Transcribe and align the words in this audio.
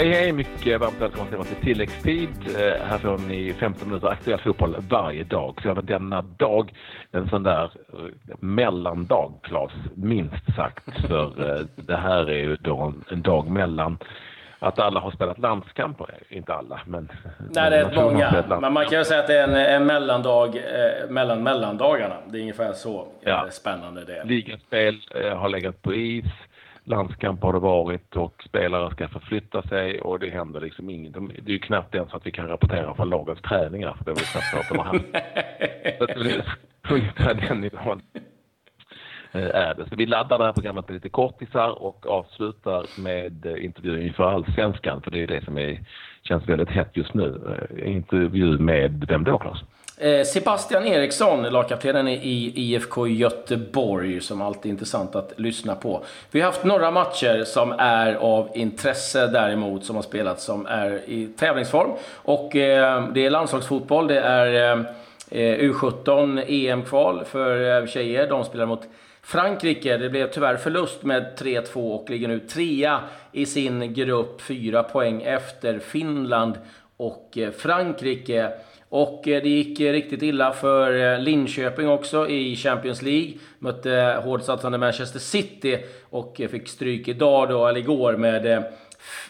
Hej, 0.00 0.12
hej! 0.12 0.32
Mycket 0.32 0.80
varmt 0.80 1.00
välkomna 1.00 1.44
till 1.44 1.56
tilläggstid. 1.56 2.28
Eh, 2.46 2.86
här 2.86 2.98
får 2.98 3.18
ni 3.18 3.52
15 3.52 3.88
minuter 3.88 4.08
aktuell 4.08 4.40
fotboll 4.40 4.76
varje 4.88 5.24
dag. 5.24 5.60
Så 5.62 5.70
även 5.70 5.86
denna 5.86 6.22
dag 6.22 6.72
en 7.12 7.28
sån 7.28 7.42
där 7.42 7.64
eh, 7.64 8.34
mellandag, 8.38 9.32
Claes, 9.42 9.72
minst 9.94 10.54
sagt. 10.56 10.84
För 11.08 11.50
eh, 11.50 11.66
det 11.76 11.96
här 11.96 12.30
är 12.30 12.38
ju 12.38 12.56
då 12.56 12.80
en, 12.80 13.04
en 13.10 13.22
dag 13.22 13.50
mellan 13.50 13.98
att 14.58 14.78
alla 14.78 15.00
har 15.00 15.10
spelat 15.10 15.38
landskamper. 15.38 16.06
Inte 16.28 16.54
alla, 16.54 16.80
men... 16.86 17.12
Nej, 17.50 17.70
det 17.70 17.76
är 17.76 17.94
många. 17.94 18.44
Men 18.60 18.72
man 18.72 18.86
kan 18.86 18.98
ju 18.98 19.04
säga 19.04 19.20
att 19.20 19.26
det 19.26 19.38
är 19.38 19.48
en, 19.48 19.54
en 19.54 19.86
mellandag 19.86 20.56
eh, 20.56 21.10
mellan 21.10 21.42
mellandagarna. 21.42 22.16
Det 22.26 22.38
är 22.38 22.40
ungefär 22.40 22.72
så 22.72 23.08
ja. 23.20 23.46
spännande 23.50 24.04
det 24.04 24.16
är. 24.16 24.24
Ligaspel 24.24 25.00
eh, 25.14 25.38
har 25.38 25.48
legat 25.48 25.82
på 25.82 25.94
is 25.94 26.24
landskamp 26.90 27.42
har 27.42 27.52
det 27.52 27.58
varit 27.58 28.16
och 28.16 28.42
spelare 28.46 28.90
ska 28.90 29.08
förflytta 29.08 29.62
sig 29.62 30.00
och 30.00 30.18
det 30.18 30.30
händer 30.30 30.60
liksom 30.60 30.90
inget. 30.90 31.12
Det 31.12 31.50
är 31.50 31.52
ju 31.52 31.58
knappt 31.58 31.94
ens 31.94 32.14
att 32.14 32.26
vi 32.26 32.30
kan 32.30 32.48
rapportera 32.48 32.94
från 32.94 33.08
lagets 33.08 33.42
träningar 33.42 33.94
för 33.98 34.04
det 34.04 34.10
är 34.10 34.14
väl 34.14 34.24
knappt 34.24 34.54
att 34.54 34.68
de 34.68 34.78
har 34.78 34.84
haft. 34.84 36.46
ungefär 36.90 37.34
den 37.34 37.60
nivån 37.60 38.02
eh, 39.32 39.54
är 39.54 39.74
det. 39.74 39.88
Så 39.88 39.96
vi 39.96 40.06
laddar 40.06 40.38
det 40.38 40.44
här 40.44 40.52
programmet 40.52 40.88
med 40.88 40.94
lite 40.94 41.08
kortisar 41.08 41.82
och 41.82 42.06
avslutar 42.06 43.00
med 43.02 43.46
eh, 43.46 43.64
intervjun 43.64 44.02
inför 44.02 44.24
Allsvenskan 44.24 45.02
för 45.02 45.10
det 45.10 45.22
är 45.22 45.26
det 45.26 45.44
som 45.44 45.58
är, 45.58 45.80
känns 46.22 46.48
väldigt 46.48 46.70
hett 46.70 46.96
just 46.96 47.14
nu. 47.14 47.56
Eh, 47.70 47.96
intervju 47.96 48.58
med 48.58 49.04
vem 49.08 49.24
då 49.24 49.38
Claes? 49.38 49.58
Eh, 50.02 50.24
Sebastian 50.24 50.86
Eriksson, 50.86 51.42
lagkaptenen 51.42 52.08
i 52.08 52.52
IFK 52.54 53.06
Göteborg, 53.06 54.20
som 54.20 54.42
alltid 54.42 54.70
är 54.70 54.72
intressant 54.72 55.14
att 55.14 55.32
lyssna 55.36 55.74
på. 55.74 56.04
Vi 56.30 56.40
har 56.40 56.46
haft 56.46 56.64
några 56.64 56.90
matcher 56.90 57.44
som 57.44 57.72
är 57.78 58.14
av 58.14 58.48
intresse 58.54 59.26
däremot, 59.26 59.84
som 59.84 59.96
har 59.96 60.02
spelats, 60.02 60.44
som 60.44 60.66
är 60.66 61.00
i 61.06 61.26
tävlingsform. 61.26 61.90
Och 62.14 62.56
eh, 62.56 63.08
det 63.12 63.26
är 63.26 63.30
landslagsfotboll, 63.30 64.06
det 64.06 64.20
är 64.20 64.76
eh, 65.30 65.58
U17 65.58 66.44
EM-kval 66.48 67.24
för 67.24 67.82
eh, 67.82 67.86
tjejer. 67.86 68.28
De 68.28 68.44
spelar 68.44 68.66
mot 68.66 68.82
Frankrike. 69.22 69.96
Det 69.96 70.10
blev 70.10 70.30
tyvärr 70.30 70.56
förlust 70.56 71.02
med 71.02 71.26
3-2 71.38 71.94
och 71.94 72.10
ligger 72.10 72.28
nu 72.28 72.38
trea 72.38 73.00
i 73.32 73.46
sin 73.46 73.94
grupp, 73.94 74.40
fyra 74.40 74.82
poäng 74.82 75.22
efter 75.22 75.78
Finland 75.78 76.58
och 76.96 77.38
eh, 77.38 77.50
Frankrike. 77.50 78.50
Och 78.92 79.28
eh, 79.28 79.42
det 79.42 79.48
gick 79.48 79.80
eh, 79.80 79.92
riktigt 79.92 80.22
illa 80.22 80.52
för 80.52 81.12
eh, 81.14 81.20
Linköping 81.20 81.88
också 81.88 82.28
i 82.28 82.56
Champions 82.56 83.02
League. 83.02 83.32
Mötte 83.58 84.20
hårdsatsande 84.24 84.78
Manchester 84.78 85.18
City 85.18 85.78
och 86.10 86.40
fick 86.50 86.68
stryk 86.68 87.08
idag 87.08 87.48
då, 87.48 87.66
eller 87.66 87.80
igår 87.80 88.16
med 88.16 88.64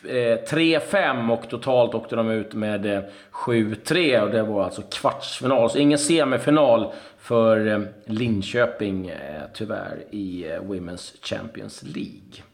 3-5 0.02 1.32
och 1.32 1.50
totalt 1.50 1.94
åkte 1.94 2.16
de 2.16 2.30
ut 2.30 2.54
med 2.54 3.10
7-3 3.32 4.20
och 4.20 4.30
det 4.30 4.42
var 4.42 4.64
alltså 4.64 4.82
kvartsfinal. 4.82 5.70
Så 5.70 5.78
ingen 5.78 5.98
semifinal 5.98 6.92
för 7.18 7.86
Linköping 8.04 9.12
tyvärr 9.54 9.96
i 10.10 10.44
Women's 10.44 11.26
Champions 11.26 11.82
League. 11.82 12.44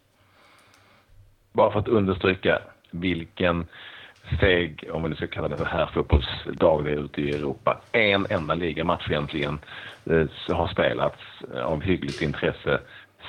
Bara 1.53 1.73
för 1.73 1.79
att 1.79 1.89
understryka 1.89 2.63
vilken 2.91 3.67
steg, 4.37 4.85
om 4.93 5.03
vi 5.03 5.09
nu 5.09 5.15
ska 5.15 5.27
kalla 5.27 5.49
det 5.49 5.57
för 5.57 5.65
herrfotbollsdag 5.65 6.89
ute 6.89 7.21
i 7.21 7.31
Europa. 7.31 7.81
En 7.93 8.27
enda 8.31 8.55
ligamatch 8.55 9.11
egentligen 9.11 9.59
eh, 10.05 10.57
har 10.57 10.69
spelats 10.69 11.23
av 11.55 11.83
hyggligt 11.83 12.23
intresse. 12.23 12.81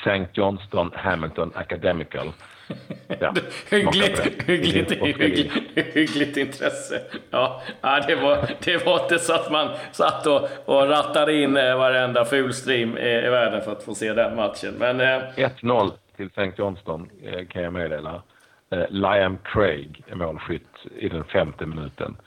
St. 0.05 0.27
Johnston 0.33 0.91
Hamilton 0.95 1.51
Academical. 1.55 2.31
Ja, 3.19 3.33
hyggligt, 3.69 4.19
hyggligt, 4.45 4.91
hyggligt, 4.91 5.53
hyggligt, 5.75 6.37
intresse. 6.37 7.01
Ja, 7.29 7.61
det, 8.07 8.15
var, 8.15 8.49
det 8.63 8.85
var 8.85 9.03
inte 9.03 9.19
så 9.19 9.33
att 9.33 9.51
man 9.51 9.69
satt 9.91 10.27
och, 10.27 10.49
och 10.65 10.89
rattade 10.89 11.33
in 11.33 11.57
eh, 11.57 11.77
varenda 11.77 12.25
fulstream 12.25 12.97
i, 12.97 13.25
i 13.25 13.29
världen 13.29 13.61
för 13.61 13.71
att 13.71 13.83
få 13.83 13.95
se 13.95 14.13
den 14.13 14.35
matchen. 14.35 14.75
Men, 14.79 15.01
eh... 15.01 15.21
1-0 15.35 15.91
till 16.15 16.25
St. 16.25 16.51
Johnston 16.57 17.09
eh, 17.23 17.47
kan 17.47 17.63
jag 17.63 17.73
meddela. 17.73 18.21
Eh, 18.69 18.85
Liam 18.89 19.37
Craig 19.43 20.03
är 20.07 20.15
målskytt 20.15 20.67
i 20.95 21.09
den 21.09 21.23
femte 21.23 21.65
minuten. 21.65 22.17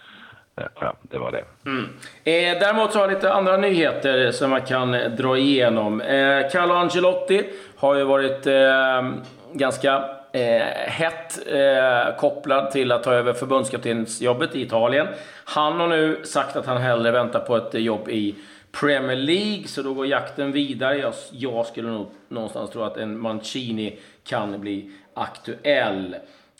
Eh, 0.57 0.67
ja, 0.81 0.97
det 1.03 1.19
var 1.19 1.33
det. 1.33 1.45
Mm. 1.67 1.85
Eh, 2.25 2.61
däremot 2.61 2.93
så 2.93 2.99
har 2.99 3.07
jag 3.07 3.15
lite 3.15 3.33
andra 3.33 3.57
nyheter 3.57 4.31
som 4.33 4.51
man 4.51 4.63
kan 4.63 4.91
dra 4.93 5.39
igenom. 5.39 6.01
Eh, 6.01 6.51
Carlo 6.53 6.75
Angelotti 6.75 7.45
har 7.77 7.95
ju 7.95 8.05
varit 8.05 8.47
eh, 8.47 9.11
ganska 9.53 10.05
eh, 10.33 10.63
hett 10.87 11.49
eh, 11.49 12.17
kopplad 12.17 12.71
till 12.71 12.93
att 12.93 13.03
ta 13.03 13.13
över 13.13 13.33
förbundskaptensjobbet 13.33 14.55
i 14.55 14.63
Italien. 14.63 15.07
Han 15.45 15.81
har 15.81 15.89
nu 15.89 16.21
sagt 16.25 16.57
att 16.57 16.67
han 16.67 16.79
hellre 16.79 17.11
väntar 17.11 17.41
på 17.41 17.57
ett 17.57 17.75
jobb 17.75 18.09
i 18.09 18.35
Premier 18.81 19.17
League, 19.17 19.67
så 19.67 19.83
då 19.83 19.95
går 19.95 20.07
jakten 20.07 20.53
vidare. 20.53 20.97
Jag, 20.97 21.15
jag 21.33 21.67
skulle 21.67 21.89
nog 21.89 22.11
någonstans 22.29 22.71
tro 22.71 22.83
att 22.83 22.97
en 22.97 23.21
Mancini 23.21 23.99
kan 24.25 24.61
bli 24.61 24.91
aktuell. 25.15 26.17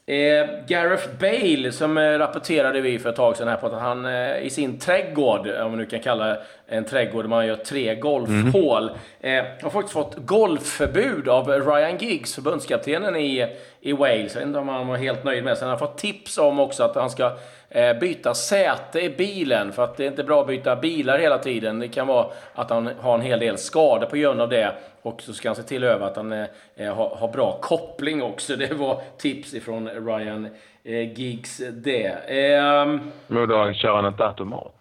Eh, 0.07 0.47
Gareth 0.67 1.09
Bale, 1.21 1.73
som 1.73 1.99
eh, 1.99 2.19
rapporterade 2.19 2.81
vi 2.81 2.99
för 2.99 3.11
ett 3.11 3.17
tag 3.17 3.37
sedan 3.37 3.49
här 3.49 3.57
på 3.57 3.67
att 3.67 3.81
han 3.81 4.07
eh, 4.07 4.39
i 4.39 4.51
sin 4.51 4.79
trädgård, 4.79 5.47
om 5.47 5.71
man 5.71 5.79
nu 5.79 5.87
kan 5.87 6.01
kalla 6.01 6.37
en 6.71 6.85
trädgård 6.85 7.25
där 7.25 7.29
man 7.29 7.47
gör 7.47 7.57
tre 7.57 7.95
golfhål, 7.95 8.91
mm. 9.21 9.45
eh, 9.45 9.63
har 9.63 9.71
faktiskt 9.71 9.93
fått 9.93 10.17
golfförbud 10.17 11.29
av 11.29 11.49
Ryan 11.49 11.99
Giggs, 11.99 12.35
förbundskaptenen 12.35 13.17
i, 13.17 13.47
i 13.81 13.93
Wales. 13.93 14.35
Jag 14.35 14.41
vet 14.41 14.47
inte 14.47 14.59
om 14.59 14.69
han 14.69 14.87
var 14.87 14.97
helt 14.97 15.25
nöjd 15.25 15.45
med 15.45 15.53
det. 15.53 15.57
Sen 15.57 15.69
har 15.69 15.77
han 15.77 15.89
fått 15.89 15.99
tips 15.99 16.39
om 16.39 16.61
också 16.61 16.83
att 16.83 16.95
han 16.95 17.11
ska 17.11 17.37
Eh, 17.73 17.99
byta 17.99 18.35
säte 18.35 19.01
i 19.01 19.11
bilen, 19.11 19.73
för 19.73 19.85
att 19.85 19.97
det 19.97 20.05
är 20.05 20.09
inte 20.09 20.25
bra 20.25 20.41
att 20.41 20.47
byta 20.47 20.77
bilar 20.77 21.19
hela 21.19 21.39
tiden. 21.39 21.79
Det 21.79 21.89
kan 21.89 22.07
vara 22.07 22.27
att 22.55 22.71
han 22.71 22.91
har 23.01 23.15
en 23.15 23.21
hel 23.21 23.41
del 23.41 23.59
skador 23.59 24.07
på 24.07 24.17
grund 24.17 24.41
av 24.41 24.49
det. 24.49 24.75
Och 25.03 25.23
så 25.23 25.33
ska 25.33 25.49
han 25.49 25.57
se 25.57 25.63
till 25.63 25.85
över 25.85 26.07
att 26.07 26.17
han 26.17 26.33
eh, 26.33 26.95
har, 26.95 27.17
har, 27.17 27.29
bra 27.33 27.59
koppling 27.61 28.23
också. 28.23 28.57
Det 28.57 28.75
var 28.75 29.03
tips 29.19 29.55
ifrån 29.55 29.89
Ryan 29.89 30.49
eh, 30.85 31.13
Giggs 31.21 31.63
det. 31.73 32.07
Eh, 32.07 32.87
Men 33.27 33.49
då 33.49 33.73
kör 33.73 33.97
han 33.97 34.07
inte 34.07 34.27
automat? 34.27 34.80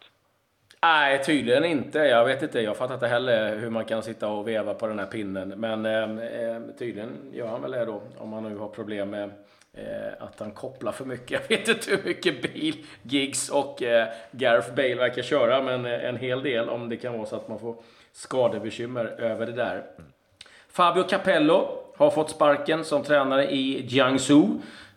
Nej, 0.82 1.24
tydligen 1.24 1.66
inte. 1.66 2.00
Jag 2.00 2.26
vet 2.26 2.42
inte. 2.42 2.62
Jag 2.62 2.78
fattar 2.78 2.94
inte 2.94 3.08
heller 3.08 3.58
hur 3.58 3.70
man 3.70 3.86
kan 3.86 4.04
sitta 4.04 4.28
och 4.28 4.48
veva 4.48 4.74
på 4.74 4.88
den 4.88 5.00
här 5.00 5.06
pinnen. 5.06 5.50
Men 5.50 5.86
eh, 5.86 6.76
tydligen 6.78 7.10
gör 7.34 7.48
han 7.48 7.62
väl 7.62 7.72
det 7.72 7.86
då, 7.86 8.02
om 8.18 8.34
han 8.34 8.44
nu 8.44 8.58
har 8.58 8.68
problem 8.68 9.10
med 9.10 9.32
Eh, 9.74 10.14
att 10.20 10.40
han 10.40 10.52
kopplar 10.52 10.92
för 10.92 11.06
mycket. 11.06 11.42
Jag 11.50 11.58
vet 11.58 11.68
inte 11.68 11.92
hur 11.92 12.04
mycket 12.04 12.54
bil 12.54 12.86
Giggs 13.04 13.50
och 13.50 13.84
eh, 13.84 14.08
Gareth 14.32 14.76
Bale 14.76 14.96
verkar 14.96 15.22
köra, 15.22 15.64
men 15.64 15.86
eh, 15.86 16.06
en 16.06 16.18
hel 16.18 16.44
del 16.44 16.70
om 16.70 16.90
det 16.90 16.98
kan 16.98 17.14
vara 17.14 17.26
så 17.26 17.36
att 17.36 17.48
man 17.48 17.60
får 17.60 17.76
skadebekymmer 18.12 19.06
över 19.06 19.46
det 19.46 19.52
där. 19.52 19.84
Fabio 20.70 21.04
Capello 21.04 21.84
har 21.96 22.12
fått 22.12 22.30
sparken 22.30 22.86
som 22.86 23.04
tränare 23.04 23.52
i 23.52 23.86
Jiangsu. 23.88 24.48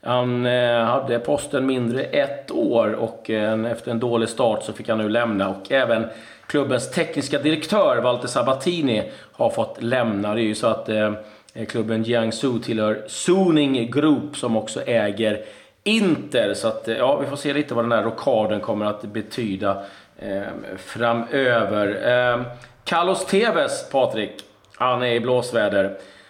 Han 0.04 0.46
eh, 0.46 0.84
hade 0.84 1.18
posten 1.18 1.66
mindre 1.66 2.02
ett 2.02 2.50
år 2.50 2.92
och 2.92 3.30
eh, 3.30 3.64
efter 3.72 3.90
en 3.90 4.00
dålig 4.00 4.28
start 4.28 4.62
så 4.62 4.72
fick 4.72 4.88
han 4.88 4.98
nu 4.98 5.08
lämna. 5.08 5.48
Och 5.48 5.72
även 5.72 6.06
klubbens 6.46 6.90
tekniska 6.90 7.38
direktör 7.38 8.02
Walter 8.02 8.28
Sabatini 8.28 9.10
har 9.32 9.50
fått 9.50 9.82
lämna. 9.82 10.34
Det 10.34 10.40
är 10.40 10.44
ju 10.44 10.54
så 10.54 10.66
att 10.66 10.88
eh, 10.88 11.12
klubben 11.68 12.02
Jiangsu 12.02 12.58
tillhör 12.58 13.04
Suning 13.06 13.90
Group 13.90 14.36
som 14.36 14.56
också 14.56 14.82
äger 14.82 15.44
Inter. 15.84 16.54
Så 16.54 16.68
att, 16.68 16.88
ja, 16.98 17.16
vi 17.16 17.26
får 17.26 17.36
se 17.36 17.54
lite 17.54 17.74
vad 17.74 17.84
den 17.84 17.92
här 17.92 18.02
rockaden 18.02 18.60
kommer 18.60 18.86
att 18.86 19.02
betyda 19.02 19.82
eh, 20.18 20.42
framöver. 20.76 21.86
Eh, 22.10 22.42
Carlos 22.84 23.26
Tevez, 23.26 23.90
Patrik, 23.90 24.32
han 24.76 25.02
är 25.02 25.12
i 25.12 25.20
blåsväder. 25.20 25.84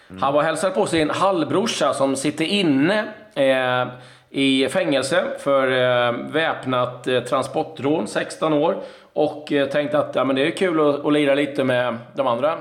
Mm. 0.09 0.21
Han 0.21 0.33
var 0.33 0.41
och 0.41 0.45
hälsade 0.45 0.73
på 0.73 0.85
sin 0.85 1.09
halvbrorsa 1.09 1.93
som 1.93 2.15
sitter 2.15 2.45
inne 2.45 3.05
eh, 3.35 3.87
i 4.29 4.69
fängelse 4.69 5.25
för 5.39 5.71
eh, 5.71 6.11
väpnat 6.31 7.07
eh, 7.07 7.23
transportrån, 7.23 8.07
16 8.07 8.53
år. 8.53 8.75
Och 9.13 9.51
eh, 9.51 9.69
tänkte 9.69 9.99
att 9.99 10.15
ja, 10.15 10.23
men 10.23 10.35
det 10.35 10.47
är 10.47 10.51
kul 10.51 10.89
att, 10.89 11.05
att 11.05 11.13
lira 11.13 11.35
lite 11.35 11.63
med 11.63 11.97
de 12.15 12.27
andra 12.27 12.57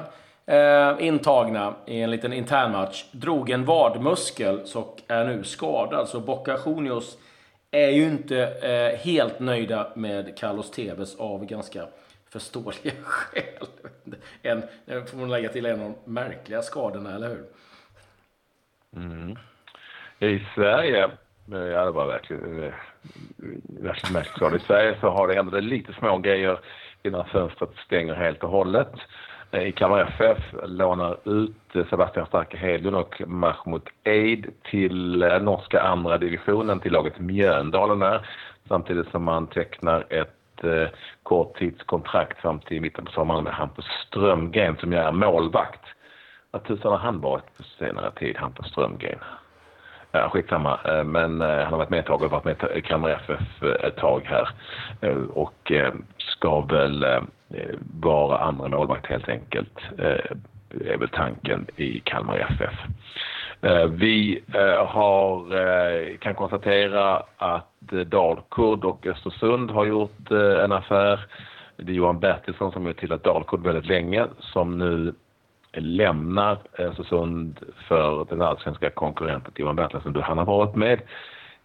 eh, 0.46 1.06
intagna 1.06 1.74
i 1.86 2.00
en 2.00 2.10
liten 2.10 2.32
internmatch. 2.32 3.04
Drog 3.12 3.50
en 3.50 3.64
vadmuskel 3.64 4.60
och 4.74 5.00
är 5.08 5.24
nu 5.24 5.44
skadad. 5.44 6.08
Så 6.08 6.20
Boca 6.20 6.58
Juniors 6.66 7.16
är 7.70 7.88
ju 7.88 8.04
inte 8.04 8.38
eh, 8.42 8.98
helt 8.98 9.40
nöjda 9.40 9.92
med 9.94 10.38
Carlos 10.38 10.70
Tevez 10.70 11.16
av 11.16 11.44
ganska 11.46 11.86
förståeliga 12.30 12.94
skäl. 13.02 13.66
En, 14.42 14.62
får 15.06 15.16
man 15.16 15.30
lägga 15.30 15.48
till 15.48 15.66
en 15.66 15.82
av 15.82 15.94
de 16.04 16.12
märkliga 16.12 16.62
skadorna, 16.62 17.14
eller 17.14 17.28
hur? 17.28 17.44
Mm. 18.96 19.38
I 20.22 20.46
Sverige, 20.54 21.10
ja 21.46 21.84
det 21.84 21.90
var 21.90 22.06
verkligen, 22.06 22.62
eh, 22.62 22.72
verkligen 23.68 24.12
märkligt 24.12 24.62
I 24.62 24.66
Sverige 24.66 24.96
så 25.00 25.10
har 25.10 25.28
det 25.28 25.34
ändå 25.34 25.60
lite 25.60 25.92
små 25.92 26.18
grejer 26.18 26.58
innan 27.02 27.24
fönstret 27.24 27.70
stänger 27.86 28.14
helt 28.14 28.44
och 28.44 28.50
hållet. 28.50 28.92
Eh, 29.50 29.62
i 29.62 29.72
Kalmar 29.72 30.00
FF 30.00 30.38
lånar 30.66 31.16
ut 31.24 31.76
eh, 31.76 31.86
Sebastian 31.90 32.26
Starke 32.26 32.56
Hedlund 32.56 32.96
och 32.96 33.22
Mahmoud 33.26 33.88
Eid 34.04 34.46
till 34.62 35.18
norska 35.40 35.80
andra 35.80 36.18
divisionen 36.18 36.80
till 36.80 36.92
laget 36.92 37.18
Mjöndalen 37.18 37.98
där. 37.98 38.26
Samtidigt 38.68 39.10
som 39.10 39.24
man 39.24 39.46
tecknar 39.46 40.06
ett 40.10 40.64
eh, 40.64 40.88
korttidskontrakt 41.22 42.40
fram 42.40 42.58
till 42.58 42.80
mitten 42.80 43.04
på 43.04 43.12
sommaren 43.12 43.44
med 43.44 43.54
Hampus 43.54 43.86
Strömgren 44.06 44.76
som 44.76 44.92
ju 44.92 44.98
är 44.98 45.12
målvakt. 45.12 45.84
Vad 46.50 46.64
tusan 46.64 46.92
har 46.92 46.98
han 46.98 47.20
varit 47.20 47.56
på 47.56 47.62
senare 47.62 48.10
tid, 48.10 48.36
Hampus 48.36 48.66
Strömgren? 48.66 49.18
Ja, 50.14 50.28
skitsamma. 50.28 50.78
Eh, 50.84 51.04
men 51.04 51.40
eh, 51.40 51.48
han 51.48 51.72
har 51.72 51.78
varit 51.78 51.90
med 51.90 52.00
ett 52.00 52.06
tag 52.06 52.22
och 52.22 52.30
varit 52.30 52.44
med 52.44 52.56
i 52.74 52.80
Kalmar 52.82 53.10
FF 53.10 53.62
ett 53.62 53.96
tag 53.96 54.22
här. 54.24 54.48
Eh, 55.00 55.22
och 55.34 55.72
ska 56.18 56.60
väl 56.60 57.06
vara 58.00 58.38
andra 58.38 58.68
målvakt 58.68 59.06
helt 59.06 59.28
enkelt. 59.28 59.78
Det 60.68 60.92
är 60.92 60.98
väl 60.98 61.08
tanken 61.08 61.66
i 61.76 62.00
Kalmar 62.00 62.38
FF. 62.38 62.74
Vi 63.90 64.44
har, 64.86 66.16
kan 66.16 66.34
konstatera 66.34 67.22
att 67.36 67.80
Dalkurd 68.06 68.84
och 68.84 69.06
Östersund 69.06 69.70
har 69.70 69.84
gjort 69.84 70.30
en 70.64 70.72
affär. 70.72 71.26
Det 71.76 71.92
är 71.92 71.96
Johan 71.96 72.20
Bertilsson 72.20 72.72
som 72.72 72.86
har 72.86 72.92
tillhört 72.92 73.24
Dalkurd 73.24 73.62
väldigt 73.62 73.86
länge 73.86 74.26
som 74.38 74.78
nu 74.78 75.14
lämnar 75.72 76.58
Östersund 76.78 77.60
för 77.88 78.26
den 78.30 78.42
allsvenska 78.42 78.90
konkurrenten 78.90 79.52
Johan 79.56 79.76
Bertilsson. 79.76 80.22
Han 80.22 80.38
har 80.38 80.44
varit 80.44 80.76
med 80.76 81.00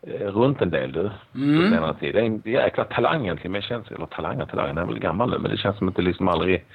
eh, 0.01 0.27
runt 0.27 0.61
en 0.61 0.69
del 0.69 0.91
du, 0.91 1.09
mm. 1.35 1.63
på 1.63 1.75
senare 1.75 1.93
tid. 1.93 2.15
Det 2.15 2.21
är 2.21 2.25
en 2.25 2.41
jäkla 2.45 2.83
talang 2.83 3.23
egentligen, 3.23 3.51
men 3.51 3.61
det 3.61 3.67
känns, 3.67 3.91
eller 3.91 4.05
talang 4.05 4.41
och 4.41 4.49
talang, 4.49 4.67
han 4.67 4.77
är 4.77 4.85
väl 4.85 4.99
gammal 4.99 5.29
nu, 5.29 5.37
men 5.37 5.51
det 5.51 5.57
känns 5.57 5.77
som 5.77 5.89
att 5.89 5.95
det 5.95 6.01
liksom 6.01 6.27
aldrig 6.27 6.65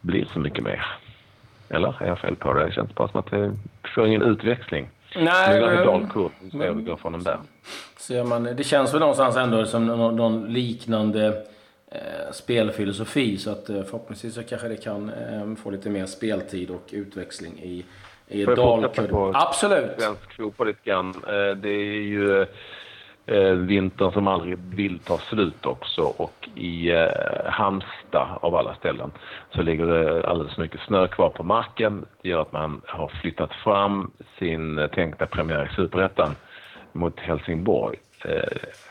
blir 0.00 0.24
så 0.32 0.38
mycket 0.38 0.64
mer. 0.64 0.86
Eller 1.68 2.02
är 2.02 2.06
jag 2.06 2.18
fel 2.18 2.36
på 2.36 2.52
det? 2.52 2.64
Det 2.64 2.72
känns 2.72 2.94
bara 2.94 3.08
som 3.08 3.20
att 3.20 3.30
det 3.30 3.56
får 3.94 4.06
ingen 4.06 4.22
utväxling. 4.22 4.88
Nej, 5.16 5.60
nu 5.60 5.66
är 5.66 5.76
det 5.76 5.84
dalkurs, 5.84 6.32
vi 6.40 6.50
ser 6.50 6.58
hur 6.58 6.74
det 6.74 6.82
går 6.82 6.96
från 6.96 7.12
dem 7.12 7.22
där. 7.22 7.38
Ser 7.96 8.24
man, 8.24 8.44
det 8.44 8.64
känns 8.64 8.94
väl 8.94 9.00
någonstans 9.00 9.36
ändå 9.36 9.64
som 9.64 9.86
någon, 9.86 10.16
någon 10.16 10.52
liknande 10.52 11.26
eh, 11.26 11.32
spelfilosofi. 12.32 13.38
Så 13.38 13.50
att 13.50 13.68
eh, 13.68 13.82
förhoppningsvis 13.82 14.34
så 14.34 14.42
kanske 14.42 14.68
det 14.68 14.76
kan 14.76 15.08
eh, 15.08 15.54
få 15.54 15.70
lite 15.70 15.90
mer 15.90 16.06
speltid 16.06 16.70
och 16.70 16.88
utväxling 16.90 17.58
i, 17.62 17.84
i 18.28 18.44
Dalkurd. 18.44 19.36
Absolut! 19.36 19.90
Svensk 19.98 20.36
fotboll 20.36 20.66
lite 20.66 20.90
grann. 20.90 21.08
Eh, 21.08 21.56
det 21.56 21.68
är 21.68 22.02
ju 22.02 22.46
eh, 23.26 23.52
vintern 23.52 24.12
som 24.12 24.26
aldrig 24.26 24.58
vill 24.58 24.98
ta 24.98 25.18
slut 25.18 25.66
också 25.66 26.02
och 26.02 26.48
i 26.54 26.90
eh, 26.90 27.08
Halmstad 27.44 28.28
av 28.40 28.54
alla 28.54 28.74
ställen 28.74 29.10
så 29.54 29.62
ligger 29.62 29.86
det 29.86 30.26
alldeles 30.26 30.58
mycket 30.58 30.80
snö 30.80 31.08
kvar 31.08 31.30
på 31.30 31.42
marken. 31.42 32.06
Det 32.22 32.28
gör 32.28 32.42
att 32.42 32.52
man 32.52 32.80
har 32.86 33.08
flyttat 33.08 33.52
fram 33.52 34.10
sin 34.38 34.88
tänkta 34.94 35.26
premiär 35.26 35.70
i 35.72 35.74
Superettan 35.76 36.34
mot 36.92 37.20
Helsingborg. 37.20 37.98
Eh, 38.24 38.42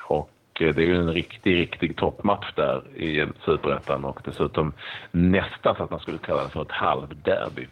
och 0.08 0.30
Eh, 0.62 0.76
det 0.76 0.82
är 0.82 0.88
ju 0.88 0.96
en 0.96 1.14
riktig, 1.14 1.56
riktig 1.56 1.96
toppmatch 1.96 2.54
där 2.56 2.98
i 2.98 3.28
Superettan 3.46 4.06
och 4.06 4.20
dessutom 4.26 4.74
nästan 5.12 5.76
så 5.76 5.84
att 5.84 5.92
man 5.92 6.00
skulle 6.00 6.18
kalla 6.18 6.44
det 6.44 6.50
för 6.50 6.62
ett 6.62 6.72
halvderby. 6.72 7.68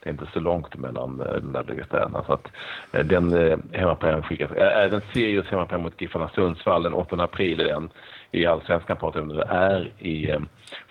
Det 0.00 0.08
är 0.08 0.12
inte 0.12 0.26
så 0.32 0.40
långt 0.40 0.76
mellan 0.76 1.20
eh, 1.20 1.32
de 1.32 1.52
där 1.52 1.62
bägge 1.62 1.84
städerna. 1.84 2.24
Så 2.24 2.32
att 2.32 2.46
eh, 2.92 3.04
den 3.04 3.32
hemmapremiären 3.72 4.22
skickas. 4.22 4.50
Även 4.52 5.00
Sirius 5.12 5.46
hemmapremiär 5.46 5.84
mot 5.84 6.00
Giffarna 6.00 6.28
Sundsvall 6.28 6.82
den 6.82 6.94
8 6.94 7.16
april 7.22 7.60
är 7.60 7.64
den 7.64 7.90
i 8.32 8.46
Allsvenskan 8.46 8.96
pratar 8.96 9.20
vi 9.20 9.32
om 9.32 9.42
är 9.48 9.92
i 9.98 10.34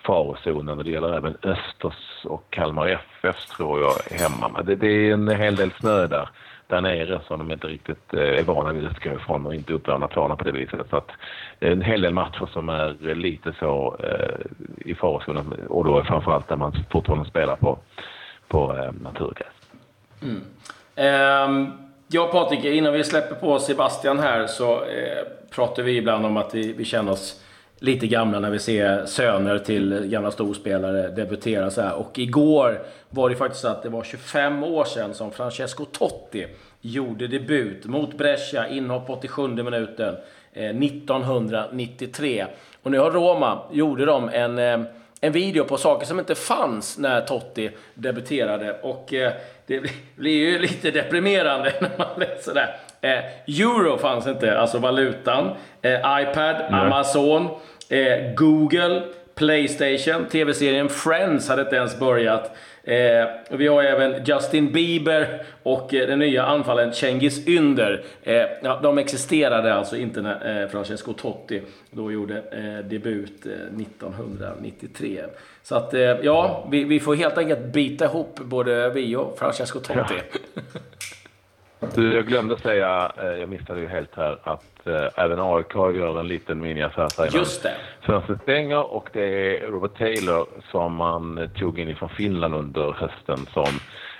farozonen 0.06 0.78
och 0.78 0.84
det 0.84 0.90
gäller 0.90 1.16
även 1.16 1.36
Östers 1.42 2.24
och 2.24 2.44
Kalmar 2.50 2.88
FF 2.88 3.46
tror 3.46 3.80
jag 3.80 4.18
hemma. 4.18 4.62
Det, 4.62 4.74
det 4.74 4.86
är 4.86 5.12
en 5.12 5.28
hel 5.28 5.56
del 5.56 5.70
snö 5.70 6.06
där 6.06 6.28
där 6.68 6.80
nere 6.80 7.20
som 7.26 7.38
de 7.38 7.52
inte 7.52 7.66
riktigt 7.66 8.14
eh, 8.14 8.20
är 8.20 8.42
vana 8.42 8.72
vid 8.72 8.86
att 8.86 8.92
utgå 8.92 9.10
ifrån 9.10 9.46
och 9.46 9.54
inte 9.54 9.72
uppvärmda 9.72 10.08
planen 10.08 10.36
på 10.36 10.44
det 10.44 10.52
viset. 10.52 10.80
Så 10.90 10.96
att 10.96 11.10
en 11.60 11.82
hel 11.82 12.00
del 12.00 12.14
matcher 12.14 12.48
som 12.52 12.68
är 12.68 13.14
lite 13.14 13.52
så 13.58 13.96
eh, 14.02 14.90
i 14.90 14.94
farozonen 14.94 15.52
och 15.68 15.84
då 15.84 16.04
framförallt 16.04 16.48
där 16.48 16.56
man 16.56 16.72
fortfarande 16.90 17.30
spelar 17.30 17.56
på, 17.56 17.78
på 18.48 18.76
eh, 18.76 18.92
naturgräs. 19.02 19.52
Mm. 20.22 20.42
Eh, 20.94 21.68
jag 22.08 22.24
och 22.24 22.32
Patrik, 22.32 22.64
innan 22.64 22.92
vi 22.92 23.04
släpper 23.04 23.34
på 23.34 23.58
Sebastian 23.58 24.18
här 24.18 24.46
så 24.46 24.72
eh, 24.72 25.26
pratar 25.54 25.82
vi 25.82 25.96
ibland 25.96 26.26
om 26.26 26.36
att 26.36 26.54
vi, 26.54 26.72
vi 26.72 26.84
känner 26.84 27.12
oss 27.12 27.44
lite 27.80 28.06
gamla 28.06 28.40
när 28.40 28.50
vi 28.50 28.58
ser 28.58 29.06
söner 29.06 29.58
till 29.58 30.06
gamla 30.06 30.30
storspelare 30.30 31.08
debutera 31.08 31.70
så 31.70 31.82
här. 31.82 31.94
Och 31.94 32.18
igår 32.18 32.82
var 33.10 33.30
det 33.30 33.36
faktiskt 33.36 33.62
så 33.62 33.68
att 33.68 33.82
det 33.82 33.88
var 33.88 34.04
25 34.04 34.62
år 34.62 34.84
sedan 34.84 35.14
som 35.14 35.30
Francesco 35.30 35.84
Totti 35.84 36.46
gjorde 36.80 37.26
debut 37.26 37.84
mot 37.84 38.18
Brescia, 38.18 38.68
inhopp 38.68 39.10
87 39.10 39.48
minuten, 39.48 40.16
eh, 40.52 40.76
1993. 40.76 42.46
Och 42.82 42.90
nu 42.90 42.98
har 42.98 43.10
Roma, 43.10 43.62
gjorde 43.72 44.04
de 44.04 44.28
en, 44.28 44.58
eh, 44.58 44.80
en 45.20 45.32
video 45.32 45.64
på 45.64 45.76
saker 45.76 46.06
som 46.06 46.18
inte 46.18 46.34
fanns 46.34 46.98
när 46.98 47.20
Totti 47.20 47.70
debuterade. 47.94 48.80
Och 48.82 49.14
eh, 49.14 49.32
det 49.66 49.82
blir 50.16 50.50
ju 50.50 50.58
lite 50.58 50.90
deprimerande 50.90 51.74
när 51.80 51.98
man 51.98 52.20
läser 52.20 52.54
det. 52.54 52.68
Eh, 53.00 53.18
euro 53.60 53.98
fanns 53.98 54.26
inte, 54.26 54.58
alltså 54.58 54.78
valutan. 54.78 55.50
Eh, 55.82 55.92
iPad, 55.92 56.56
Nej. 56.70 56.80
Amazon, 56.80 57.48
eh, 57.88 58.34
Google, 58.36 59.02
Playstation, 59.34 60.26
TV-serien 60.26 60.88
Friends 60.88 61.48
hade 61.48 61.62
inte 61.62 61.76
ens 61.76 61.98
börjat. 61.98 62.50
Eh, 62.88 63.28
vi 63.50 63.66
har 63.66 63.82
även 63.82 64.24
Justin 64.24 64.72
Bieber 64.72 65.42
och 65.62 65.94
eh, 65.94 66.06
den 66.06 66.18
nya 66.18 66.44
anfallen 66.44 66.92
Cengiz 66.92 67.48
Ynder. 67.48 68.04
Eh, 68.22 68.42
ja, 68.62 68.80
de 68.82 68.98
existerade 68.98 69.74
alltså 69.74 69.96
inte 69.96 70.22
när 70.22 70.62
eh, 70.62 70.68
Francesco 70.68 71.12
Totti 71.12 71.62
då 71.90 72.12
gjorde 72.12 72.36
eh, 72.36 72.88
debut 72.88 73.46
1993. 73.46 75.24
Så 75.62 75.74
att 75.74 75.94
ja, 76.22 76.68
vi, 76.70 76.84
vi, 76.84 77.00
får 77.00 77.14
helt 77.14 77.38
enkelt 77.38 77.60
bita 77.60 78.04
ihop 78.04 78.40
både 78.40 78.90
vi 78.90 79.16
och 79.16 79.38
Francesco 79.38 79.80
Totti. 79.80 80.14
Ja. 80.54 80.62
Du, 81.94 82.14
jag 82.14 82.26
glömde 82.26 82.58
säga, 82.58 83.12
jag 83.16 83.48
missade 83.48 83.80
ju 83.80 83.86
helt 83.86 84.14
här, 84.16 84.38
att 84.42 84.86
eh, 84.86 85.24
även 85.24 85.38
AIK 85.40 85.74
gör 85.74 86.20
en 86.20 86.28
liten 86.28 86.60
miniaffär 86.60 87.36
Just 87.36 87.62
det. 87.62 87.74
Fönstret 88.00 88.42
stänger 88.42 88.92
och 88.92 89.08
det 89.12 89.22
är 89.24 89.66
Robert 89.66 89.98
Taylor 89.98 90.46
som 90.70 90.94
man 90.94 91.50
tog 91.58 91.78
in 91.78 91.96
från 91.96 92.08
Finland 92.08 92.54
under 92.54 92.92
hösten 92.92 93.46
som 93.52 93.66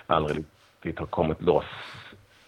aldrig 0.07 0.45
riktigt 0.83 0.99
har 0.99 1.07
kommit 1.07 1.43
loss 1.43 1.65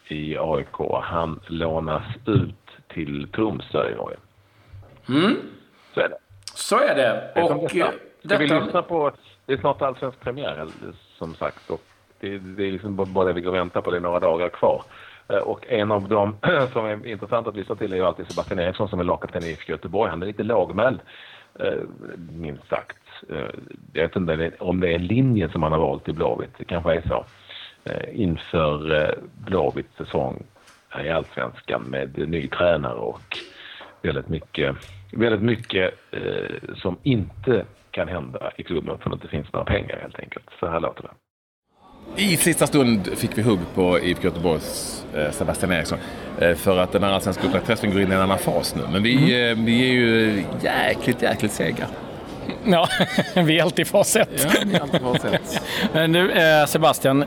i 0.09 0.37
AIK. 0.39 1.03
Han 1.03 1.41
lånas 1.47 2.03
ut 2.27 2.55
till 2.89 3.29
Tromsö 3.33 3.91
i 3.91 3.95
Norge. 3.95 4.17
Mm. 5.09 5.37
Så 5.95 6.01
är 6.01 6.09
det. 6.09 6.19
Så 6.55 6.79
är 6.79 6.95
det. 6.95 7.43
Och 7.43 7.71
detta. 7.73 7.93
Ska 8.25 8.39
vi 8.39 8.47
lyssna 8.47 8.83
på, 8.83 9.13
det 9.47 9.53
är 9.53 9.57
snart 9.57 9.83
allsvensk 9.83 10.21
premiär 10.21 10.67
som 11.19 11.35
sagt 11.35 11.71
och 11.71 11.81
det, 12.21 12.39
det 12.39 12.67
är 12.67 12.73
liksom 12.73 12.97
bara 12.97 13.25
det 13.25 13.33
vi 13.33 13.41
går 13.41 13.51
och 13.51 13.57
väntar 13.57 13.81
på, 13.81 13.91
det 13.91 13.97
är 13.97 14.01
några 14.01 14.21
dagar 14.21 14.49
kvar. 14.49 14.83
Eh, 15.31 15.39
och 15.39 15.67
en 15.69 15.93
av 15.93 16.09
dem 16.09 16.37
som 16.73 16.87
är 16.87 17.07
intressant 17.07 17.47
att 17.47 17.57
lyssna 17.57 17.75
till 17.75 17.93
är 17.93 17.97
ju 17.97 18.07
alltid 18.07 18.27
Sebastian 18.31 18.61
Eriksson 18.61 18.89
som 18.89 19.01
är 19.01 19.05
lagkapten 19.05 19.45
i 19.45 19.51
IFK 19.51 19.73
Göteborg. 19.73 20.11
Han 20.11 20.23
är 20.23 20.27
lite 20.27 20.43
lågmäld, 20.43 21.01
eh, 21.59 21.83
minst 22.31 22.69
sagt. 22.69 22.99
Eh, 23.29 23.51
jag 23.93 24.03
vet 24.03 24.17
inte 24.17 24.53
om 24.59 24.81
det 24.81 24.95
är 24.95 24.99
linjen 24.99 25.51
som 25.51 25.63
han 25.63 25.73
har 25.73 25.79
valt 25.79 26.09
i 26.09 26.13
Blåvitt, 26.13 26.59
det 26.59 26.65
kanske 26.65 26.95
är 26.95 27.03
så. 27.09 27.25
Inför 28.13 29.15
Blåvitts 29.35 29.97
säsong 29.97 30.43
i 31.05 31.09
Allsvenskan 31.09 31.83
med 31.83 32.29
ny 32.29 32.49
tränare 32.49 32.95
och 32.95 33.39
väldigt 34.03 34.29
mycket, 34.29 34.77
väldigt 35.13 35.43
mycket 35.43 35.95
som 36.77 36.97
inte 37.03 37.65
kan 37.91 38.09
hända 38.09 38.51
i 38.57 38.63
klubben 38.63 38.99
för 38.99 39.11
att 39.11 39.11
det 39.11 39.15
inte 39.15 39.29
finns 39.29 39.53
några 39.53 39.67
pengar 39.67 39.99
helt 40.03 40.19
enkelt. 40.19 40.47
Så 40.61 40.67
här 40.67 40.81
låter 40.81 41.03
det. 41.03 41.11
I 42.17 42.37
sista 42.37 42.67
stund 42.67 43.09
fick 43.17 43.39
vi 43.39 43.43
hugg 43.43 43.59
på 43.75 44.01
IFK 44.01 44.25
Göteborgs 44.25 45.05
eh, 45.15 45.31
Sebastian 45.31 45.73
Eriksson. 45.73 45.99
Eh, 46.41 46.55
för 46.55 46.79
att 46.79 46.93
den 46.93 47.03
här 47.03 47.13
allsvenska 47.13 47.47
uppdragsträffen 47.47 47.91
går 47.91 48.01
in 48.01 48.13
i 48.13 48.15
en 48.15 48.21
annan 48.21 48.39
fas 48.39 48.75
nu. 48.75 48.83
Men 48.93 49.03
vi, 49.03 49.17
mm. 49.17 49.59
eh, 49.59 49.65
vi 49.65 49.89
är 49.89 49.93
ju 49.93 50.45
jäkligt, 50.63 51.23
jäkligt 51.23 51.53
sega. 51.53 51.87
Ja, 52.65 52.89
vi 53.35 53.59
är 53.59 53.63
alltid 53.63 53.87
i 53.87 53.89
fas 53.89 54.17
1. 54.17 54.29
Ja, 54.43 54.49
vi 54.65 54.75
är 54.75 54.81
alltid 54.81 55.01
fas 55.01 55.25
1. 55.25 55.63
Men 55.93 56.13
nu, 56.13 56.31
eh, 56.31 56.67
Sebastian. 56.67 57.25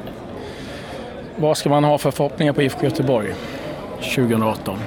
Vad 1.35 1.57
ska 1.57 1.69
man 1.69 1.83
ha 1.83 1.97
för 1.97 2.11
förhoppningar 2.11 2.53
på 2.53 2.61
IFK 2.61 2.83
Göteborg 2.83 3.33
2018? 4.15 4.79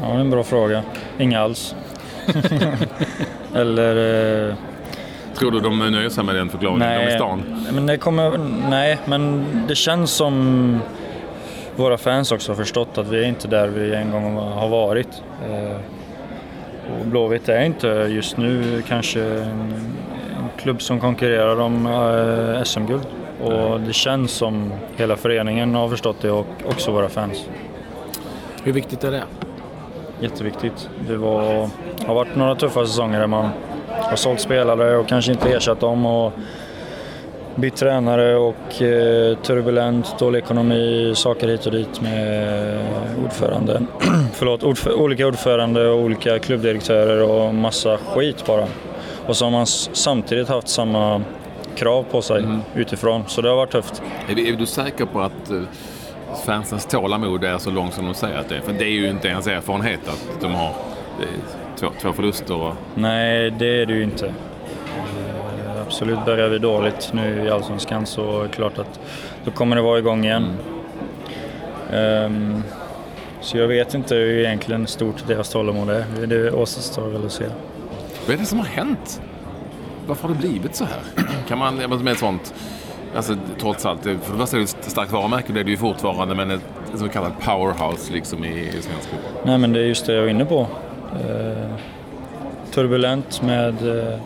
Ja, 0.00 0.18
en 0.18 0.30
bra 0.30 0.44
fråga. 0.44 0.82
Inga 1.18 1.40
alls. 1.40 1.74
Eller... 3.54 4.56
Tror 5.42 5.50
du 5.50 5.60
de 5.60 5.78
nöjer 5.78 6.08
sig 6.08 6.24
med 6.24 6.34
den 6.34 6.48
förklaringen? 6.48 6.88
Nej, 6.88 7.06
de 7.06 7.12
är 7.12 7.16
stan? 7.16 7.42
Men 7.72 7.86
det 7.86 7.96
kommer, 7.96 8.38
nej, 8.70 8.98
men 9.04 9.46
det 9.68 9.74
känns 9.74 10.10
som 10.10 10.78
våra 11.76 11.98
fans 11.98 12.32
också 12.32 12.52
har 12.52 12.56
förstått 12.56 12.98
att 12.98 13.08
vi 13.08 13.24
är 13.24 13.28
inte 13.28 13.48
där 13.48 13.68
vi 13.68 13.94
en 13.94 14.10
gång 14.10 14.36
har 14.36 14.68
varit. 14.68 15.22
Eh, 15.50 15.76
och 17.00 17.06
Blåvitt 17.06 17.48
är 17.48 17.62
inte 17.62 17.86
just 17.88 18.36
nu 18.36 18.82
kanske 18.88 19.20
en, 19.20 19.74
en 20.38 20.48
klubb 20.58 20.82
som 20.82 21.00
konkurrerar 21.00 21.60
om 21.60 21.86
eh, 21.86 22.62
SM-guld. 22.62 23.06
Och 23.42 23.80
det 23.80 23.92
känns 23.92 24.30
som 24.30 24.72
hela 24.96 25.16
föreningen 25.16 25.74
har 25.74 25.88
förstått 25.88 26.16
det 26.20 26.30
och 26.30 26.46
också 26.64 26.92
våra 26.92 27.08
fans. 27.08 27.48
Hur 28.64 28.72
viktigt 28.72 29.04
är 29.04 29.10
det? 29.10 29.22
Jätteviktigt. 30.20 30.88
Det 31.08 31.16
var, 31.16 31.68
har 32.06 32.14
varit 32.14 32.36
några 32.36 32.54
tuffa 32.54 32.86
säsonger 32.86 33.20
där 33.20 33.26
man 33.26 33.50
har 34.12 34.16
sålt 34.16 34.40
spelare 34.40 34.96
och 34.96 35.08
kanske 35.08 35.32
inte 35.32 35.48
ersatt 35.48 35.80
dem. 35.80 36.06
Och 36.06 36.32
bytt 37.54 37.76
tränare 37.76 38.36
och 38.36 38.82
eh, 38.82 39.36
turbulent, 39.36 40.18
dålig 40.18 40.38
ekonomi, 40.38 41.12
saker 41.16 41.48
hit 41.48 41.66
och 41.66 41.72
dit 41.72 42.00
med 42.00 42.78
ordförande. 43.24 43.82
Förlåt, 44.32 44.62
ordf 44.62 44.86
olika 44.86 45.26
ordförande 45.26 45.88
och 45.88 46.00
olika 46.00 46.38
klubbdirektörer 46.38 47.22
och 47.22 47.54
massa 47.54 47.98
skit 47.98 48.46
bara. 48.46 48.66
Och 49.26 49.36
så 49.36 49.44
har 49.44 49.50
man 49.50 49.66
samtidigt 49.66 50.48
haft 50.48 50.68
samma 50.68 51.22
krav 51.76 52.02
på 52.10 52.22
sig 52.22 52.38
mm. 52.38 52.60
utifrån, 52.74 53.24
så 53.26 53.42
det 53.42 53.48
har 53.48 53.56
varit 53.56 53.70
tufft. 53.70 54.02
Är, 54.28 54.38
är 54.38 54.56
du 54.56 54.66
säker 54.66 55.04
på 55.04 55.20
att 55.20 55.50
uh, 55.50 55.62
fansens 56.46 56.86
tålamod 56.86 57.44
är 57.44 57.58
så 57.58 57.70
långt 57.70 57.94
som 57.94 58.04
de 58.04 58.14
säger 58.14 58.38
att 58.38 58.48
det 58.48 58.56
är? 58.56 58.60
För 58.60 58.72
det 58.72 58.84
är 58.84 58.92
ju 58.92 59.08
inte 59.08 59.28
ens 59.28 59.46
erfarenhet 59.46 60.08
att 60.08 60.40
de 60.40 60.54
har 60.54 60.72
två, 61.76 61.86
två 62.00 62.12
förluster. 62.12 62.54
Och... 62.54 62.74
Nej, 62.94 63.50
det 63.50 63.82
är 63.82 63.86
det 63.86 63.92
ju 63.92 64.02
inte 64.02 64.34
absolut 65.92 66.24
börjar 66.24 66.48
vi 66.48 66.58
dåligt 66.58 67.10
nu 67.12 67.44
i 67.44 67.50
Allsvenskan 67.50 68.06
så 68.06 68.38
är 68.38 68.42
det 68.42 68.48
klart 68.48 68.78
att 68.78 69.00
då 69.44 69.50
kommer 69.50 69.76
det 69.76 69.82
vara 69.82 69.98
igång 69.98 70.24
igen. 70.24 70.56
Mm. 71.90 72.24
Um, 72.24 72.62
så 73.40 73.58
jag 73.58 73.68
vet 73.68 73.94
inte 73.94 74.14
hur 74.14 74.38
egentligen 74.38 74.86
stort 74.86 75.26
deras 75.26 75.48
tålamod 75.48 75.90
är. 75.90 76.26
Det 76.26 76.50
återstår 76.50 77.08
väl 77.08 77.26
att 77.26 77.32
se. 77.32 77.44
Vad 78.26 78.34
är 78.34 78.40
det 78.40 78.46
som 78.46 78.58
har 78.58 78.66
hänt? 78.66 79.20
Varför 80.06 80.28
har 80.28 80.34
det 80.34 80.40
blivit 80.40 80.74
så 80.74 80.84
här? 80.84 81.24
Kan 81.48 81.58
man, 81.58 81.76
med 81.76 82.12
ett 82.12 82.18
sånt, 82.18 82.54
alltså 83.16 83.36
trots 83.60 83.86
allt, 83.86 84.02
för 84.02 84.10
det 84.10 84.38
första 84.38 84.56
är 84.56 84.60
det 84.60 84.64
ett 84.64 84.90
starkt 84.90 85.12
varumärke, 85.12 85.52
det 85.52 85.60
är 85.60 85.64
det 85.64 85.70
ju 85.70 85.76
fortfarande, 85.76 86.34
men 86.34 86.50
ett, 86.50 86.64
så 86.94 87.08
kallat 87.08 87.40
powerhouse 87.40 88.12
liksom 88.12 88.44
i, 88.44 88.68
i 88.68 88.82
svensk 88.82 89.08
fotboll. 89.08 89.42
Nej 89.44 89.58
men 89.58 89.72
det 89.72 89.80
är 89.80 89.84
just 89.84 90.06
det 90.06 90.14
jag 90.14 90.22
var 90.22 90.28
inne 90.28 90.44
på. 90.44 90.66
Eh, 91.12 91.74
turbulent 92.70 93.42
med 93.42 93.98
eh, 93.98 94.18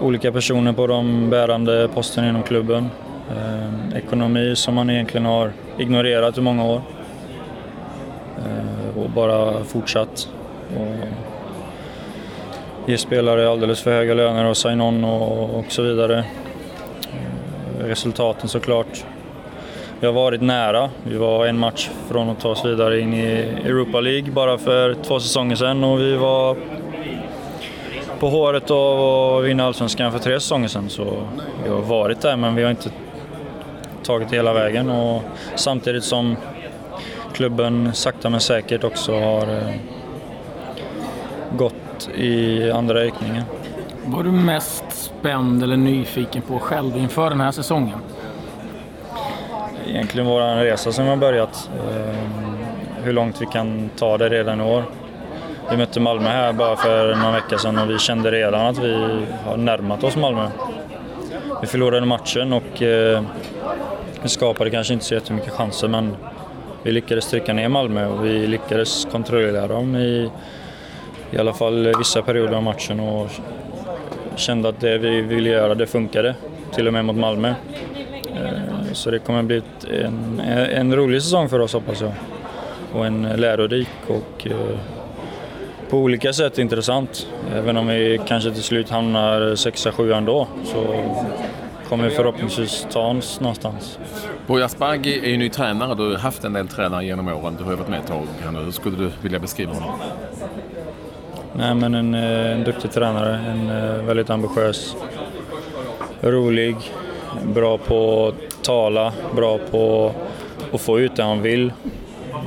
olika 0.00 0.32
personer 0.32 0.72
på 0.72 0.86
de 0.86 1.30
bärande 1.30 1.88
posterna 1.94 2.28
inom 2.28 2.42
klubben. 2.42 2.90
Eh, 3.30 3.96
ekonomi 3.98 4.56
som 4.56 4.74
man 4.74 4.90
egentligen 4.90 5.26
har 5.26 5.52
ignorerat 5.78 6.38
i 6.38 6.40
många 6.40 6.64
år. 6.64 6.80
Och 8.96 9.10
bara 9.10 9.64
fortsatt. 9.64 10.28
Och 10.76 10.94
ge 12.86 12.98
spelare 12.98 13.50
alldeles 13.50 13.80
för 13.82 13.92
höga 13.92 14.14
löner 14.14 14.44
och 14.44 14.56
sign-on 14.56 15.04
och, 15.04 15.58
och 15.58 15.64
så 15.68 15.82
vidare. 15.82 16.24
Resultaten 17.80 18.48
såklart. 18.48 19.04
Vi 20.04 20.08
har 20.08 20.14
varit 20.14 20.40
nära. 20.40 20.90
Vi 21.02 21.16
var 21.16 21.46
en 21.46 21.58
match 21.58 21.90
från 22.08 22.28
att 22.28 22.40
ta 22.40 22.48
oss 22.48 22.64
vidare 22.64 23.00
in 23.00 23.14
i 23.14 23.26
Europa 23.64 24.00
League 24.00 24.32
bara 24.32 24.58
för 24.58 24.94
två 24.94 25.20
säsonger 25.20 25.56
sedan 25.56 25.84
och 25.84 26.00
vi 26.00 26.16
var 26.16 26.56
på 28.18 28.28
håret 28.28 28.70
av 28.70 29.00
att 29.00 29.44
vinna 29.44 29.64
Allsvenskan 29.64 30.12
för 30.12 30.18
tre 30.18 30.40
säsonger 30.40 30.68
sedan. 30.68 30.88
Så 30.88 31.28
vi 31.64 31.70
har 31.70 31.80
varit 31.80 32.20
där 32.20 32.36
men 32.36 32.54
vi 32.54 32.62
har 32.62 32.70
inte 32.70 32.90
tagit 34.02 34.32
hela 34.32 34.52
vägen. 34.52 34.90
Och 34.90 35.22
samtidigt 35.54 36.04
som 36.04 36.36
klubben 37.32 37.94
sakta 37.94 38.30
men 38.30 38.40
säkert 38.40 38.84
också 38.84 39.12
har 39.12 39.42
eh, 39.42 39.74
gått 41.56 42.08
i 42.16 42.70
andra 42.70 43.00
riktningen. 43.00 43.42
Var 44.04 44.22
du 44.22 44.30
mest 44.30 44.84
spänd 44.90 45.62
eller 45.62 45.76
nyfiken 45.76 46.42
på 46.42 46.58
själv 46.58 46.96
inför 46.96 47.30
den 47.30 47.40
här 47.40 47.52
säsongen? 47.52 47.98
Egentligen 49.94 50.26
vår 50.26 50.64
resa 50.64 50.92
som 50.92 51.06
har 51.06 51.16
börjat. 51.16 51.70
Eh, 51.90 52.14
hur 53.02 53.12
långt 53.12 53.42
vi 53.42 53.46
kan 53.46 53.90
ta 53.96 54.18
det 54.18 54.28
redan 54.28 54.60
i 54.60 54.64
år. 54.64 54.84
Vi 55.70 55.76
mötte 55.76 56.00
Malmö 56.00 56.28
här 56.28 56.52
bara 56.52 56.76
för 56.76 57.14
några 57.14 57.32
veckor 57.32 57.56
sedan 57.56 57.78
och 57.78 57.90
vi 57.90 57.98
kände 57.98 58.30
redan 58.30 58.66
att 58.66 58.78
vi 58.78 58.94
har 59.44 59.56
närmat 59.56 60.04
oss 60.04 60.16
Malmö. 60.16 60.48
Vi 61.60 61.66
förlorade 61.66 62.06
matchen 62.06 62.52
och 62.52 62.82
eh, 62.82 63.22
vi 64.22 64.28
skapade 64.28 64.70
kanske 64.70 64.92
inte 64.94 65.04
så 65.04 65.14
jättemycket 65.14 65.52
chanser 65.52 65.88
men 65.88 66.16
vi 66.82 66.92
lyckades 66.92 67.30
trycka 67.30 67.52
ner 67.52 67.68
Malmö 67.68 68.06
och 68.06 68.24
vi 68.24 68.46
lyckades 68.46 69.06
kontrollera 69.12 69.66
dem 69.66 69.96
i, 69.96 70.30
i 71.30 71.38
alla 71.38 71.52
fall 71.52 71.94
vissa 71.98 72.22
perioder 72.22 72.56
av 72.56 72.62
matchen 72.62 73.00
och 73.00 73.28
kände 74.36 74.68
att 74.68 74.80
det 74.80 74.98
vi 74.98 75.20
ville 75.20 75.50
göra, 75.50 75.74
det 75.74 75.86
funkade. 75.86 76.34
Till 76.72 76.86
och 76.86 76.92
med 76.92 77.04
mot 77.04 77.16
Malmö. 77.16 77.54
Eh, 78.94 78.96
så 78.96 79.10
det 79.10 79.18
kommer 79.18 79.42
bli 79.42 79.62
en, 80.04 80.40
en 80.72 80.96
rolig 80.96 81.22
säsong 81.22 81.48
för 81.48 81.58
oss 81.58 81.72
hoppas 81.72 82.00
jag. 82.00 82.12
Och 82.92 83.06
en 83.06 83.22
lärorik 83.22 83.88
och 84.08 84.46
eh, 84.46 84.78
på 85.90 85.98
olika 85.98 86.32
sätt 86.32 86.58
intressant. 86.58 87.26
Även 87.54 87.76
om 87.76 87.86
vi 87.86 88.20
kanske 88.26 88.50
till 88.50 88.62
slut 88.62 88.90
hamnar 88.90 89.54
sexa, 89.54 89.92
sjua 89.92 90.16
ändå 90.16 90.48
så 90.64 91.04
kommer 91.88 92.04
vi 92.04 92.10
förhoppningsvis 92.10 92.86
ta 92.92 93.06
oss 93.06 93.40
någonstans. 93.40 93.98
Boja 94.46 94.64
Asbaghi 94.64 95.18
är 95.24 95.30
ju 95.30 95.36
ny 95.36 95.50
tränare. 95.50 95.94
Du 95.94 96.10
har 96.10 96.18
haft 96.18 96.44
en 96.44 96.52
del 96.52 96.68
tränare 96.68 97.04
genom 97.04 97.28
åren. 97.28 97.54
Du 97.58 97.64
har 97.64 97.70
ju 97.70 97.76
varit 97.76 97.88
med 97.88 98.00
ett 98.00 98.06
tag 98.06 98.26
här 98.42 98.50
nu. 98.50 98.58
Hur 98.58 98.72
skulle 98.72 98.96
du 98.96 99.10
vilja 99.22 99.38
beskriva 99.38 99.72
honom? 99.72 99.90
Nej, 101.56 101.74
men 101.74 101.94
en, 101.94 102.14
eh, 102.14 102.52
en 102.52 102.64
duktig 102.64 102.92
tränare. 102.92 103.36
En 103.36 103.70
eh, 103.70 104.04
väldigt 104.04 104.30
ambitiös. 104.30 104.96
Rolig. 106.20 106.76
Bra 107.54 107.78
på 107.78 108.32
tala. 108.64 109.12
Bra 109.36 109.58
på 109.70 110.12
att 110.72 110.80
få 110.80 111.00
ut 111.00 111.16
det 111.16 111.22
han 111.22 111.42
vill. 111.42 111.72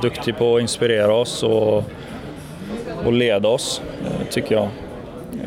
Duktig 0.02 0.38
på 0.38 0.56
att 0.56 0.62
inspirera 0.62 1.14
oss. 1.14 1.42
Och 1.42 1.84
och 3.04 3.12
leda 3.12 3.48
oss, 3.48 3.82
eh, 4.04 4.28
tycker 4.30 4.54
jag. 4.54 4.68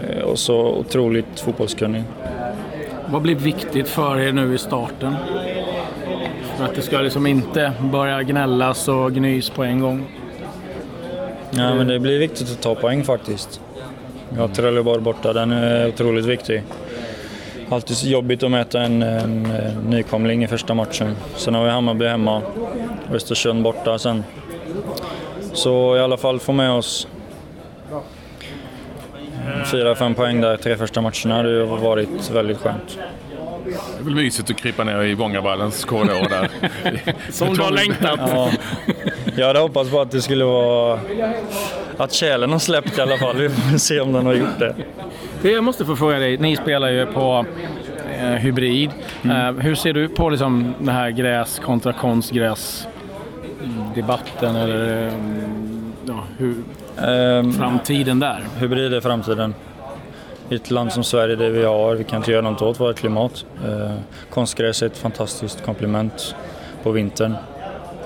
Eh, 0.09 0.23
och 0.23 0.39
så 0.39 0.57
otroligt 0.57 1.39
fotbollskunnig. 1.39 2.03
Vad 3.07 3.21
blir 3.21 3.35
viktigt 3.35 3.87
för 3.87 4.19
er 4.19 4.31
nu 4.31 4.55
i 4.55 4.57
starten? 4.57 5.15
För 6.57 6.65
att 6.65 6.75
det 6.75 6.81
ska 6.81 7.01
liksom 7.01 7.27
inte 7.27 7.73
börja 7.91 8.23
gnällas 8.23 8.87
och 8.87 9.13
gnys 9.13 9.49
på 9.49 9.63
en 9.63 9.79
gång. 9.79 10.05
Ja, 11.51 11.75
men 11.75 11.87
det 11.87 11.99
blir 11.99 12.19
viktigt 12.19 12.51
att 12.51 12.61
ta 12.61 12.75
poäng 12.75 13.03
faktiskt. 13.03 13.61
Har 14.37 14.47
Trelleborg 14.47 15.01
borta, 15.01 15.33
den 15.33 15.51
är 15.51 15.87
otroligt 15.87 16.25
viktig. 16.25 16.63
Alltid 17.71 18.11
jobbigt 18.11 18.43
att 18.43 18.51
möta 18.51 18.81
en, 18.81 19.03
en, 19.03 19.45
en 19.45 19.83
nykomling 19.89 20.43
i 20.43 20.47
första 20.47 20.73
matchen. 20.73 21.15
Sen 21.35 21.55
har 21.55 21.63
vi 21.63 21.69
Hammarby 21.69 22.05
hemma, 22.05 22.41
Östersund 23.13 23.63
borta 23.63 23.99
sen. 23.99 24.23
Så 25.53 25.97
i 25.97 25.99
alla 25.99 26.17
fall 26.17 26.39
få 26.39 26.51
med 26.51 26.71
oss 26.71 27.07
Fyra, 29.65 29.95
fem 29.95 30.15
poäng 30.15 30.41
där 30.41 30.57
tre 30.57 30.77
första 30.77 31.01
matcherna. 31.01 31.43
Det 31.43 31.65
har 31.65 31.77
varit 31.77 32.29
väldigt 32.31 32.57
skönt. 32.57 32.99
Det 33.65 33.99
är 33.99 34.03
väl 34.03 34.15
mysigt 34.15 34.49
att 34.49 34.57
krypa 34.57 34.83
ner 34.83 35.03
i 35.03 35.13
Vångaballens 35.13 35.85
korridor 35.85 36.29
där. 36.29 36.49
Som 37.31 37.53
du 37.53 37.61
har 37.61 37.71
längtat. 37.71 38.19
Ja. 38.27 38.51
Jag 39.35 39.47
hade 39.47 39.59
hoppats 39.59 39.89
på 39.89 40.01
att 40.01 40.11
det 40.11 40.21
skulle 40.21 40.45
vara... 40.45 40.99
Att 41.97 42.13
kärlen 42.13 42.51
har 42.51 42.59
släppt 42.59 42.97
i 42.97 43.01
alla 43.01 43.17
fall. 43.17 43.35
Vi 43.37 43.49
får 43.49 43.77
se 43.77 43.99
om 43.99 44.13
den 44.13 44.25
har 44.25 44.33
gjort 44.33 44.59
det. 44.59 44.75
Jag 45.43 45.63
måste 45.63 45.85
få 45.85 45.95
fråga 45.95 46.19
dig, 46.19 46.37
ni 46.37 46.55
spelar 46.55 46.89
ju 46.89 47.05
på 47.05 47.45
eh, 48.19 48.25
hybrid. 48.25 48.89
Mm. 49.23 49.57
Eh, 49.57 49.63
hur 49.63 49.75
ser 49.75 49.93
du 49.93 50.07
på 50.07 50.29
liksom, 50.29 50.73
det 50.79 50.91
här 50.91 51.09
gräs 51.09 51.59
kontra 51.59 51.93
konstgräs 51.93 52.87
debatten? 53.95 54.55
Eller, 54.55 55.07
eh, 55.07 55.13
ja, 56.07 56.23
hur, 56.37 56.55
Um, 56.97 57.53
framtiden 57.53 58.19
där? 58.19 58.43
Hybrid 58.59 58.93
är 58.93 59.01
framtiden. 59.01 59.53
I 60.49 60.55
ett 60.55 60.71
land 60.71 60.91
som 60.91 61.03
Sverige, 61.03 61.35
det 61.35 61.49
vi 61.49 61.63
har, 61.63 61.95
vi 61.95 62.03
kan 62.03 62.17
inte 62.17 62.31
göra 62.31 62.41
något 62.41 62.61
åt 62.61 62.79
vårt 62.79 62.95
klimat. 62.95 63.45
Uh, 63.65 63.91
konstgräs 64.29 64.81
är 64.81 64.85
ett 64.85 64.97
fantastiskt 64.97 65.65
komplement 65.65 66.35
på 66.83 66.91
vintern. 66.91 67.35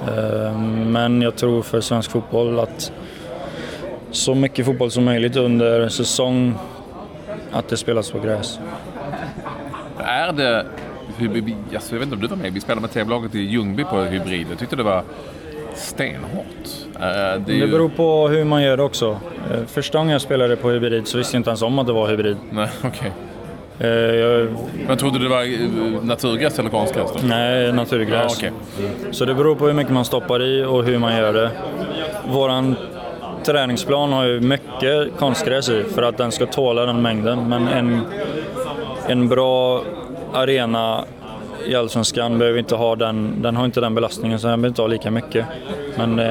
Uh, 0.09 0.59
men 0.85 1.21
jag 1.21 1.35
tror 1.35 1.61
för 1.61 1.81
svensk 1.81 2.11
fotboll 2.11 2.59
att 2.59 2.91
så 4.11 4.35
mycket 4.35 4.65
fotboll 4.65 4.91
som 4.91 5.03
möjligt 5.03 5.35
under 5.35 5.89
säsong, 5.89 6.53
att 7.55 7.67
det 7.67 7.77
spelas 7.77 8.11
på 8.11 8.19
gräs. 8.19 8.59
Är 9.97 10.31
det, 10.31 10.65
alltså 11.73 11.95
jag 11.95 11.99
vet 11.99 12.03
inte 12.03 12.15
om 12.15 12.21
du 12.21 12.27
var 12.27 12.37
med, 12.37 12.53
vi 12.53 12.61
spelade 12.61 12.81
med 12.81 12.91
TV-laget 12.91 13.35
i 13.35 13.39
Ljungby 13.39 13.83
på 13.83 14.01
hybrid. 14.01 14.47
Jag 14.49 14.59
tyckte 14.59 14.75
det 14.75 14.83
var 14.83 15.03
stenhårt. 15.75 16.45
Uh, 16.95 17.45
det, 17.45 17.53
ju... 17.53 17.59
det 17.59 17.67
beror 17.67 17.89
på 17.89 18.27
hur 18.27 18.43
man 18.43 18.63
gör 18.63 18.77
det 18.77 18.83
också. 18.83 19.09
Uh, 19.09 19.65
första 19.67 19.97
gången 19.97 20.11
jag 20.11 20.21
spelade 20.21 20.55
på 20.55 20.69
hybrid 20.69 21.07
så 21.07 21.17
visste 21.17 21.35
jag 21.35 21.39
inte 21.39 21.49
ens 21.49 21.61
om 21.61 21.79
att 21.79 21.87
det 21.87 21.93
var 21.93 22.07
hybrid. 22.07 22.37
Nej. 22.49 22.69
Okay. 22.83 23.11
Uh, 23.81 24.15
jag... 24.15 24.47
Men 24.87 24.97
trodde 24.97 25.19
du 25.19 25.23
det 25.23 25.29
var 25.29 26.05
naturgräs 26.05 26.59
eller 26.59 26.69
konstgräs? 26.69 27.11
Då? 27.13 27.27
Nej, 27.27 27.73
naturgräs. 27.73 28.41
Ja, 28.41 28.49
okay. 28.49 28.51
Så 29.11 29.25
det 29.25 29.33
beror 29.33 29.55
på 29.55 29.67
hur 29.67 29.73
mycket 29.73 29.93
man 29.93 30.05
stoppar 30.05 30.43
i 30.43 30.63
och 30.63 30.83
hur 30.83 30.97
man 30.97 31.17
gör 31.17 31.33
det. 31.33 31.51
Våran 32.27 32.75
träningsplan 33.45 34.13
har 34.13 34.23
ju 34.25 34.39
mycket 34.41 35.17
konstgräs 35.19 35.69
i 35.69 35.83
för 35.83 36.01
att 36.03 36.17
den 36.17 36.31
ska 36.31 36.45
tåla 36.45 36.85
den 36.85 37.01
mängden. 37.01 37.49
Men 37.49 37.67
en, 37.67 38.01
en 39.07 39.27
bra 39.29 39.81
arena 40.33 41.03
i 41.65 41.75
Allsvenskan 41.75 42.37
behöver 42.39 42.59
inte 42.59 42.75
ha 42.75 42.95
den, 42.95 43.41
den 43.41 43.55
har 43.55 43.65
inte 43.65 43.81
den 43.81 43.95
belastningen 43.95 44.39
så 44.39 44.47
den 44.47 44.61
behöver 44.61 44.67
inte 44.71 44.81
ha 44.81 44.87
lika 44.87 45.11
mycket. 45.11 45.45
Men 45.97 46.19
eh, 46.19 46.25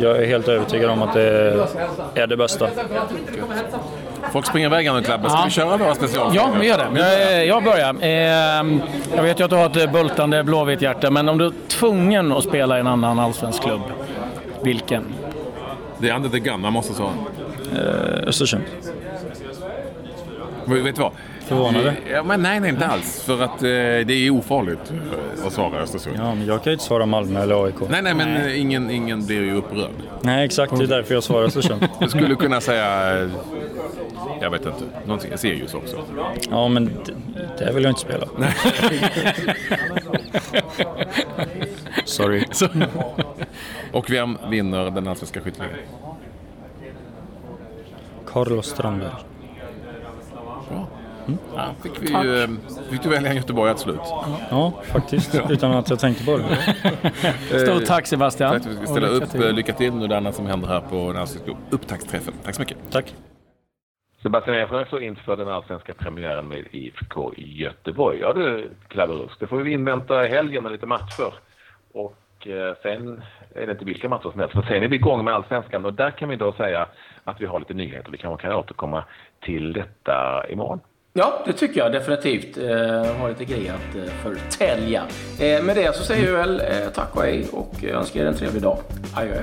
jag 0.00 0.16
är 0.22 0.26
helt 0.26 0.48
övertygad 0.48 0.90
om 0.90 1.02
att 1.02 1.14
det 1.14 1.56
är 2.14 2.26
det 2.26 2.36
bästa. 2.36 2.68
Folk 4.32 4.46
springer 4.46 4.66
iväg 4.68 4.86
här 4.86 4.94
nu 4.94 5.02
Clabbe. 5.02 5.28
Ska 5.30 5.38
Ja. 5.38 5.44
vi 5.44 5.50
köra 5.50 5.76
våra 5.76 5.94
specialfrågor? 5.94 6.36
Ja, 6.54 6.58
vi 6.60 6.66
gör 6.68 6.78
det. 6.78 7.00
Jag, 7.36 7.46
jag 7.46 7.64
börjar. 7.64 7.94
Eh, 8.00 8.80
jag 9.16 9.22
vet 9.22 9.40
ju 9.40 9.44
att 9.44 9.50
du 9.50 9.56
har 9.56 9.66
ett 9.66 9.76
eh, 9.76 9.92
bultande 9.92 10.44
blåvitt 10.44 10.82
hjärta, 10.82 11.10
men 11.10 11.28
om 11.28 11.38
du 11.38 11.46
är 11.46 11.52
tvungen 11.68 12.32
att 12.32 12.44
spela 12.44 12.76
i 12.76 12.80
en 12.80 12.86
annan 12.86 13.18
allsvensk 13.18 13.62
klubb, 13.62 13.80
vilken? 14.62 15.04
Det 16.00 16.08
är 16.08 16.16
under 16.16 16.28
the 16.28 16.38
gun, 16.38 16.60
man 16.60 16.72
måste 16.72 16.94
svara. 16.94 17.12
Eh, 17.74 18.28
Östersund. 18.28 18.64
Vet 20.66 20.96
du 20.96 21.02
vad? 21.02 21.12
Förvånade? 21.50 21.94
Ja, 22.12 22.22
men 22.22 22.42
nej, 22.42 22.60
nej, 22.60 22.70
inte 22.70 22.86
alls. 22.86 23.22
För 23.22 23.42
att 23.42 23.62
eh, 23.62 23.66
det 24.06 24.12
är 24.12 24.30
ofarligt 24.30 24.90
eh, 24.90 25.46
att 25.46 25.52
svara 25.52 25.80
Östersund. 25.80 26.16
Ja, 26.18 26.34
men 26.34 26.46
jag 26.46 26.64
kan 26.64 26.70
ju 26.70 26.72
inte 26.72 26.84
svara 26.84 27.06
Malmö 27.06 27.42
eller 27.42 27.64
AIK. 27.64 27.74
Nej, 27.88 28.02
nej, 28.02 28.14
men 28.14 28.36
eh, 28.36 28.60
ingen, 28.60 28.90
ingen 28.90 29.26
blir 29.26 29.40
ju 29.40 29.54
upprörd. 29.54 29.90
Nej, 30.22 30.44
exakt. 30.44 30.78
Det 30.78 30.84
är 30.84 30.88
därför 30.88 31.14
jag 31.14 31.22
svarar 31.22 31.44
Östersund. 31.44 31.88
Du 32.00 32.08
skulle 32.08 32.34
kunna 32.34 32.60
säga... 32.60 33.12
Jag 34.40 34.50
vet 34.50 34.60
inte. 34.66 34.84
Någonting. 35.04 35.38
Sirius 35.38 35.74
också. 35.74 35.96
Ja, 36.50 36.68
men 36.68 36.84
det, 36.84 37.64
det 37.64 37.72
vill 37.72 37.82
jag 37.82 37.90
inte 37.90 38.00
spela. 38.00 38.26
Sorry. 42.04 42.44
Och 43.92 44.10
vem 44.10 44.38
vinner 44.50 44.90
den 44.90 45.08
allsvenska 45.08 45.40
skytteligan? 45.40 45.78
Carlos 48.26 48.66
Strandberg. 48.66 49.10
Ja, 51.54 51.74
fick, 51.82 52.02
vi, 52.02 52.08
ju, 52.08 52.42
eh, 52.42 52.48
fick 52.90 53.02
du 53.02 53.08
välja 53.08 53.34
Göteborg 53.34 53.74
till 53.74 53.82
slut. 53.82 54.00
Ja, 54.50 54.72
faktiskt. 54.82 55.40
Utan 55.50 55.72
att 55.72 55.90
jag 55.90 55.98
tänkte 55.98 56.24
på 56.24 56.38
det. 56.38 56.56
Stort 57.66 57.86
tack 57.86 58.06
Sebastian. 58.06 58.52
Tack 58.52 58.62
för 58.62 58.70
att 58.70 58.76
vi 58.76 58.86
ska 58.86 58.94
ställa 58.94 59.08
lycka 59.08 59.24
upp. 59.24 59.30
till. 59.30 59.42
Eh, 59.42 59.52
Lycka 59.52 59.72
till 59.72 59.94
nu 59.94 60.06
det 60.06 60.16
annat 60.16 60.34
som 60.34 60.46
händer 60.46 60.68
här 60.68 60.80
på 60.80 61.12
den 61.12 61.22
allsvenska 61.22 61.56
upptaktsträffen. 61.70 62.34
Tack 62.44 62.54
så 62.54 62.62
mycket. 62.62 62.76
Tack. 62.90 63.14
Sebastian 64.22 64.86
så 64.90 64.98
inför 64.98 65.36
den 65.36 65.48
allsvenska 65.48 65.94
premiären 65.94 66.48
med 66.48 66.64
IFK 66.70 67.34
i 67.34 67.62
Göteborg. 67.62 68.18
Ja 68.20 68.32
du, 68.32 68.70
Klabberus, 68.88 69.32
det 69.40 69.46
får 69.46 69.56
vi 69.56 69.72
invänta 69.72 70.22
helgen 70.22 70.62
med 70.62 70.72
lite 70.72 70.86
matcher. 70.86 71.34
Och 71.92 72.16
och 72.40 72.46
eh, 72.46 72.74
sen 72.82 73.22
är 73.54 73.66
det 73.66 73.72
inte 73.72 73.84
vilka 73.84 74.08
matcher 74.08 74.30
som 74.30 74.40
helst. 74.40 74.54
För 74.54 74.62
sen 74.62 74.82
är 74.82 74.88
vi 74.88 74.96
igång 74.96 75.24
med 75.24 75.34
allsvenskan 75.34 75.84
och 75.84 75.94
där 75.94 76.10
kan 76.10 76.28
vi 76.28 76.36
då 76.36 76.52
säga 76.52 76.86
att 77.24 77.40
vi 77.40 77.46
har 77.46 77.58
lite 77.58 77.74
nyheter. 77.74 78.10
Vi 78.10 78.18
kanske 78.18 78.46
kan 78.46 78.56
återkomma 78.56 79.04
till 79.40 79.72
detta 79.72 80.46
imorgon. 80.48 80.80
Ja, 81.12 81.42
det 81.46 81.52
tycker 81.52 81.80
jag 81.80 81.92
definitivt. 81.92 82.58
Eh, 82.58 82.64
jag 82.70 83.14
har 83.14 83.28
lite 83.28 83.44
grejer 83.44 83.74
att 83.74 83.96
eh, 83.96 84.04
förtälja. 84.04 85.02
Med 85.38 85.76
det 85.76 85.96
så 85.96 86.04
säger 86.04 86.26
vi 86.26 86.32
väl 86.32 86.62
tack 86.94 87.16
och 87.16 87.22
hej 87.22 87.46
och 87.52 87.84
önskar 87.84 88.20
er 88.20 88.26
en 88.26 88.34
trevlig 88.34 88.62
dag. 88.62 88.78
Adjö. 89.16 89.34